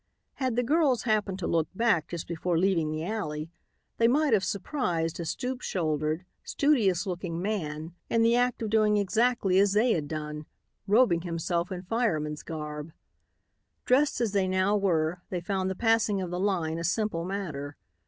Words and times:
Had 0.37 0.55
the 0.55 0.63
girls 0.63 1.03
happened 1.03 1.37
to 1.37 1.45
look 1.45 1.67
back 1.75 2.07
just 2.07 2.27
before 2.27 2.57
leaving 2.57 2.91
the 2.91 3.05
alley 3.05 3.51
they 3.99 4.07
might 4.07 4.33
have 4.33 4.43
surprised 4.43 5.19
a 5.19 5.25
stoop 5.25 5.61
shouldered, 5.61 6.25
studious 6.43 7.05
looking 7.05 7.39
man 7.39 7.93
in 8.09 8.23
the 8.23 8.35
act 8.35 8.63
of 8.63 8.71
doing 8.71 8.97
exactly 8.97 9.59
as 9.59 9.73
they 9.73 9.93
had 9.93 10.07
done, 10.07 10.47
robing 10.87 11.21
himself 11.21 11.71
in 11.71 11.83
fireman's 11.83 12.41
garb. 12.41 12.93
Dressed 13.85 14.19
as 14.19 14.31
they 14.31 14.47
now 14.47 14.75
were, 14.75 15.21
they 15.29 15.39
found 15.39 15.69
the 15.69 15.75
passing 15.75 16.19
of 16.19 16.31
the 16.31 16.39
line 16.39 16.79
a 16.79 16.83
simple 16.83 17.23
matter. 17.23 17.77